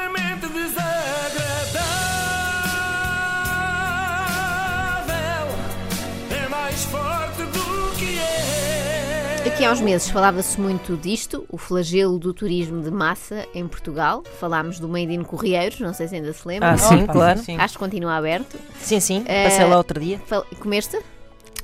[0.00, 1.86] extremamente desagradável.
[6.30, 9.44] É mais forte do que é.
[9.46, 14.22] Aqui há uns meses falava-se muito disto, o flagelo do turismo de massa em Portugal.
[14.38, 16.70] Falámos do Made in Correieiros, não sei se ainda se lembra.
[16.70, 17.40] Ah, sim, Opa, claro.
[17.40, 17.56] sim.
[17.58, 18.56] Acho que continua aberto.
[18.80, 19.22] Sim, sim.
[19.26, 20.18] Eh, Passei lá outro dia.
[20.58, 20.98] Comeste?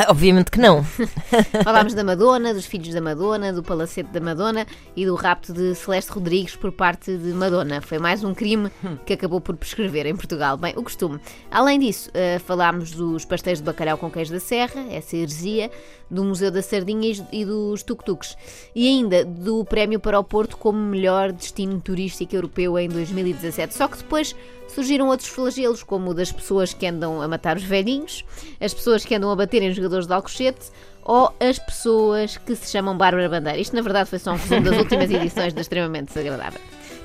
[0.00, 0.84] Ah, obviamente que não.
[1.64, 5.74] Falámos da Madonna, dos filhos da Madonna, do palacete da Madonna e do rapto de
[5.74, 7.80] Celeste Rodrigues por parte de Madonna.
[7.80, 8.70] Foi mais um crime
[9.04, 10.56] que acabou por prescrever em Portugal.
[10.56, 11.18] Bem, o costume.
[11.50, 15.68] Além disso, eh, falámos dos pastéis de bacalhau com queijo da Serra, essa heresia,
[16.08, 18.36] do Museu da Sardinha e- dos tuk-tuks.
[18.76, 23.74] E ainda do prémio para o Porto como melhor destino turístico europeu em 2017.
[23.74, 24.34] Só que depois
[24.68, 28.24] surgiram outros flagelos, como o das pessoas que andam a matar os velhinhos,
[28.60, 29.34] as pessoas que andam a
[29.70, 30.70] os jogadores de Alcochete
[31.02, 33.58] ou as pessoas que se chamam Bárbara Bandeira.
[33.58, 36.60] Isto, na verdade, foi só um resumo das últimas edições da Extremamente Desagradável.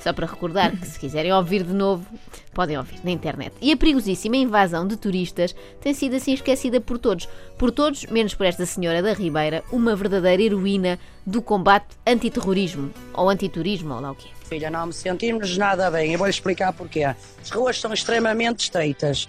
[0.00, 2.06] Só para recordar que, se quiserem ouvir de novo,
[2.54, 3.52] podem ouvir na internet.
[3.60, 7.28] E a perigosíssima invasão de turistas tem sido assim esquecida por todos.
[7.58, 13.28] Por todos, menos por esta senhora da Ribeira, uma verdadeira heroína do combate antiterrorismo, ou
[13.28, 14.28] antiturismo, ou lá o quê.
[14.48, 16.12] Filha, não me sentimos nada bem.
[16.12, 17.02] Eu vou-lhe explicar porquê.
[17.02, 19.28] As ruas são extremamente estreitas.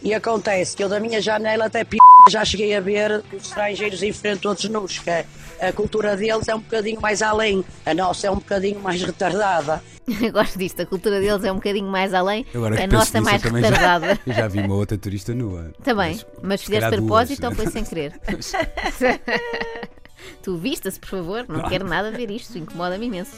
[0.00, 1.96] E acontece que eu da minha janela até p...
[2.30, 5.24] já cheguei a ver que os estrangeiros em frente todos nus, que a-
[5.60, 9.82] a cultura deles é um bocadinho mais além, a nossa é um bocadinho mais retardada.
[10.32, 13.42] Gosto disto, a cultura deles é um bocadinho mais além, Agora a nossa nisso, mais
[13.44, 14.20] eu já- retardada.
[14.26, 15.70] Eu já vi uma outra turista nua.
[15.82, 18.12] Também, mas, se fizeste propósito duas, ou foi sem querer?
[20.42, 23.32] tu vista-se, por favor, não quero nada ver isto, incomoda-me imenso.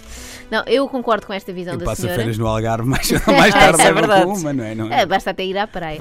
[0.50, 2.18] Não, eu concordo com esta visão Quem da passa senhora.
[2.18, 4.24] férias no Algarve mais, mais tarde Isso é verdade.
[4.24, 4.74] com uma, não é?
[4.74, 5.02] Não é?
[5.02, 5.98] Ah, basta até ir à praia.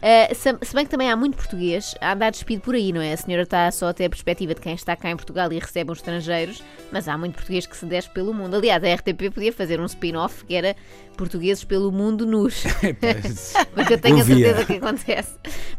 [0.00, 3.00] Ah, se, se bem que também há muito português a andar despido por aí, não
[3.00, 3.12] é?
[3.12, 5.58] A senhora está só a ter a perspectiva de quem está cá em Portugal e
[5.58, 8.56] recebe os estrangeiros, mas há muito português que se desce pelo mundo.
[8.56, 10.74] Aliás, a RTP podia fazer um spin-off que era
[11.16, 12.64] Portugueses pelo Mundo Nus.
[13.76, 14.36] Mas eu tenho a Ouvia.
[14.46, 15.30] certeza que acontece.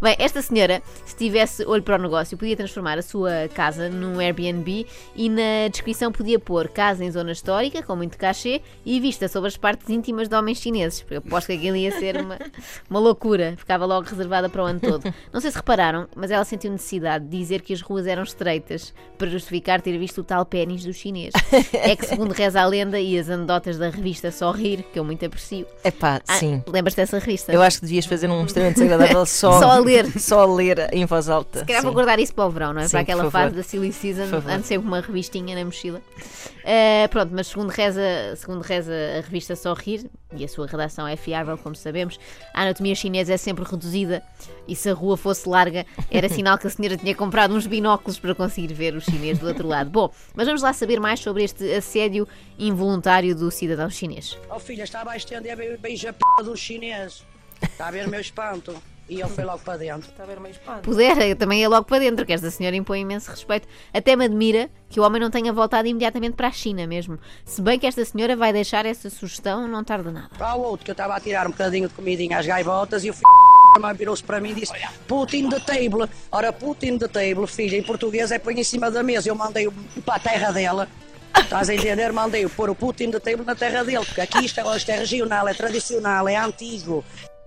[0.01, 4.19] Bem, esta senhora, se tivesse olho para o negócio, podia transformar a sua casa num
[4.19, 4.42] Airbnb
[5.15, 9.47] e na descrição podia pôr casa em zona histórica, com muito cachê, e vista sobre
[9.47, 11.01] as partes íntimas de homens chineses.
[11.01, 12.37] Porque eu aposto que aquilo ia ser uma,
[12.89, 13.55] uma loucura.
[13.57, 15.13] Ficava logo reservada para o ano todo.
[15.31, 18.93] Não sei se repararam, mas ela sentiu necessidade de dizer que as ruas eram estreitas
[19.17, 21.33] para justificar ter visto o tal pênis do chinês.
[21.73, 25.25] É que, segundo reza a lenda e as anedotas da revista Sorrir, que eu muito
[25.25, 25.65] aprecio.
[25.83, 26.63] Epá, Ah, sim.
[26.67, 27.51] Lembras dessa revista?
[27.51, 30.19] Eu acho que devias fazer um extremamente desagradável só, Só a ler.
[30.19, 31.59] Só a ler em voz alta.
[31.59, 31.85] Se calhar sim.
[31.85, 32.85] vou guardar isso para o verão, não é?
[32.85, 34.51] Sim, para aquela fase da Silly Season, favor.
[34.51, 36.01] ando sempre uma revistinha na mochila.
[36.63, 38.01] Eh, pronto, mas segundo reza,
[38.35, 42.19] segundo reza a revista Sorrir, e a sua redação é fiável, como sabemos,
[42.53, 44.23] a anatomia chinesa é sempre reduzida
[44.67, 48.19] e se a rua fosse larga, era sinal que a senhora tinha comprado uns binóculos
[48.19, 49.89] para conseguir ver os chineses do outro lado.
[49.89, 52.27] Bom, mas vamos lá saber mais sobre este assédio
[52.57, 54.37] involuntário do cidadão chinês.
[54.49, 57.23] Oh filha, estava a estender bem, bem a p do chinês.
[57.61, 58.75] Está a ver o meu espanto.
[59.09, 60.09] E ele foi logo para dentro.
[60.09, 60.81] Está a ver meio espanto.
[60.81, 63.67] Pudera, eu também ia logo para dentro, que esta senhora impõe imenso respeito.
[63.93, 67.19] Até me admira que o homem não tenha voltado imediatamente para a China mesmo.
[67.43, 70.29] Se bem que esta senhora vai deixar essa sugestão, não tarda nada.
[70.37, 73.09] Para o outro, que eu estava a tirar um bocadinho de comidinha às gaivotas e
[73.09, 73.27] o filho
[73.75, 74.73] também virou-se para mim e disse
[75.07, 76.09] Putin the table.
[76.31, 79.27] Ora, Putin the table, filha, em português é põe em cima da mesa.
[79.27, 79.73] Eu mandei-o
[80.05, 80.87] para a terra dela.
[81.35, 82.11] Estás a entender?
[82.13, 84.97] Mandei-o pôr o Putin the table na terra dele, porque aqui isto é, isto é
[84.97, 87.03] regional, é tradicional, é antigo.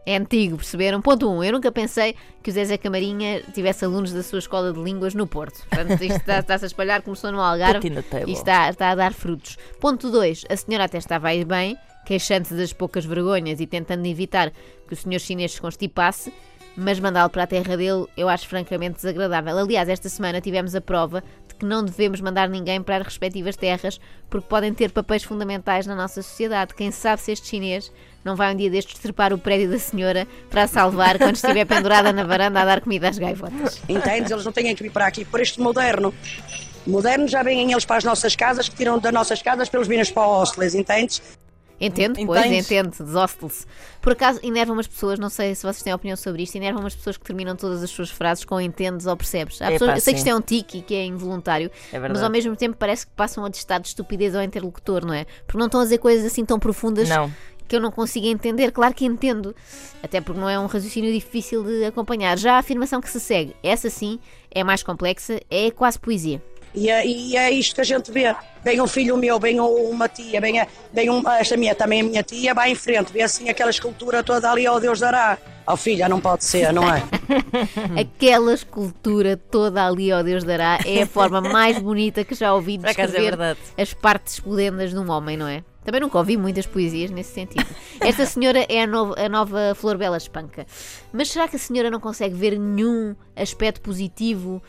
[0.07, 1.03] É antigo, perceberam?
[1.03, 1.37] Ponto 1.
[1.37, 5.15] Um, eu nunca pensei que o Zezé Camarinha tivesse alunos da sua escola de línguas
[5.15, 5.67] no Porto.
[5.69, 7.81] Portanto, isto está- está-se a espalhar, começou no Algarve
[8.29, 9.59] e está, está a dar frutos.
[9.81, 10.45] Ponto 2.
[10.49, 14.53] A senhora até estava a ir bem, queixando-se das poucas vergonhas e tentando evitar
[14.87, 16.33] que o senhor chinês se constipasse,
[16.77, 19.59] mas mandá-lo para a terra dele eu acho francamente desagradável.
[19.59, 23.57] Aliás, esta semana tivemos a prova de que não devemos mandar ninguém para as respectivas
[23.57, 26.75] terras porque podem ter papéis fundamentais na nossa sociedade.
[26.75, 27.91] Quem sabe se este chinês
[28.25, 31.65] não vai um dia destes trepar o prédio da senhora para a salvar quando estiver
[31.65, 33.81] pendurada na varanda a dar comida às gaivotas.
[33.89, 34.31] Entendes?
[34.31, 36.13] Eles não têm que vir para aqui por este moderno.
[36.87, 40.11] Moderno já vêm eles para as nossas casas, que tiram das nossas casas pelos vinhos
[40.11, 41.21] para hostels, entendes?
[41.81, 42.25] Entende?
[42.25, 42.67] Pois, Entendes?
[42.71, 43.67] entende, desostle-se.
[44.01, 46.95] Por acaso, enervam as pessoas, não sei se vocês têm opinião sobre isto, enervam as
[46.95, 49.61] pessoas que terminam todas as suas frases com entendes ou percebes.
[49.61, 50.27] Há Epá, pessoas, eu sei que sim.
[50.27, 53.13] isto é um tique e que é involuntário, É mas ao mesmo tempo parece que
[53.13, 55.27] passam a testar de estupidez ao interlocutor, não é?
[55.47, 57.31] Porque não estão a dizer coisas assim tão profundas Não.
[57.69, 58.71] que eu não consigo entender.
[58.73, 59.55] Claro que entendo,
[60.03, 62.39] até porque não é um raciocínio difícil de acompanhar.
[62.39, 64.19] Já a afirmação que se segue, essa sim,
[64.51, 66.43] é mais complexa, é quase poesia.
[66.77, 68.35] E é, e é isto que a gente vê.
[68.63, 72.01] Vem um filho meu, vem um- uma tia, vem, a- vem um, esta minha também,
[72.03, 75.39] a minha tia, vai em frente, vê assim aquela escultura toda ali, ó Deus dará.
[75.67, 77.03] Ó filha, não pode ser, não é?
[78.01, 82.75] Aquela escultura toda ali, ó Deus dará, é a forma mais bonita que já ouvi
[82.75, 83.59] é descrever verdade.
[83.77, 85.65] as partes espulendas de um homem, não é?
[85.85, 87.67] Também nunca ouvi muitas poesias nesse sentido.
[88.01, 90.67] Esta senhora é a, nova- a nova Flor Bela Espanca.
[91.13, 94.61] Mas será que a senhora não consegue ver nenhum aspecto positivo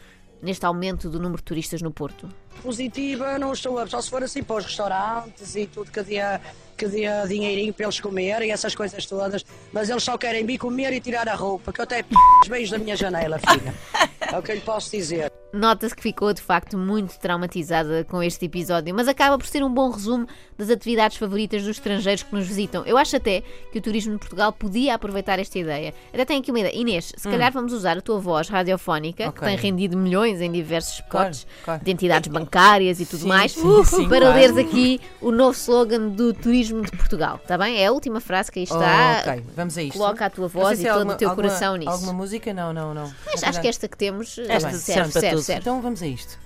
[0.41, 2.29] neste aumento do número de turistas no Porto?
[2.61, 3.87] Positiva, não estou a.
[3.87, 6.41] Só se for assim para os restaurantes e tudo que dia,
[6.75, 9.45] que dia dinheirinho para eles comerem, essas coisas todas.
[9.71, 12.47] Mas eles só querem vir comer e tirar a roupa, que eu até p os
[12.47, 13.73] beijos da minha janela, filha.
[14.19, 15.31] É o que eu lhe posso dizer.
[15.57, 19.73] Nota-se que ficou de facto muito traumatizada com este episódio, mas acaba por ser um
[19.73, 20.27] bom resumo
[20.57, 22.85] das atividades favoritas dos estrangeiros que nos visitam.
[22.85, 25.93] Eu acho até que o turismo de Portugal podia aproveitar esta ideia.
[26.13, 26.75] Até tenho aqui uma ideia.
[26.75, 29.29] Inês, se calhar vamos usar a tua voz radiofónica, que Hum.
[29.29, 29.47] Ok.
[29.47, 31.83] tem rendido milhões em diversos Claro, spots claro.
[31.83, 34.35] de entidades bancárias e tudo Sim, mais, sim, sim, para claro.
[34.35, 37.39] leres aqui o novo slogan do turismo de Portugal.
[37.41, 37.77] Está bem?
[37.81, 39.23] É a última frase que aí está.
[39.27, 39.97] ok, vamos a isto.
[39.97, 41.89] Coloca a tua voz e é todo alguma- o teu alguma- coração nisso.
[41.91, 42.53] Alguma música?
[42.53, 43.11] Não, não, não.
[43.25, 45.47] Mas acho que esta que temos Esta serve, serve serve, tudo.
[45.47, 45.61] serve.
[45.61, 46.37] Então vamos a isto.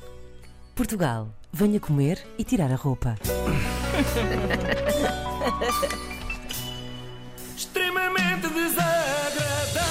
[0.76, 3.18] Portugal, venha comer e tirar a roupa.
[7.56, 9.82] extremamente desagradável.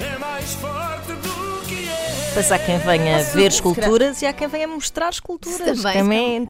[0.00, 2.32] É mais forte do que é.
[2.34, 5.58] Mas há quem venha ver esculturas e há quem venha mostrar esculturas.
[5.58, 6.46] Também, Também